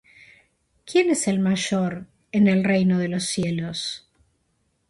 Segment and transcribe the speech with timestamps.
[0.83, 4.09] ¿Quién es el mayor en el reino de los cielos?